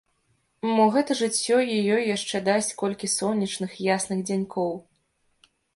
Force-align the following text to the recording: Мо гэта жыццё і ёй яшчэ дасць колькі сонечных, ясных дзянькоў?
Мо 0.75 0.85
гэта 0.95 1.17
жыццё 1.19 1.59
і 1.75 1.77
ёй 1.97 2.03
яшчэ 2.15 2.43
дасць 2.49 2.73
колькі 2.83 3.13
сонечных, 3.19 3.71
ясных 3.95 4.19
дзянькоў? 4.31 4.73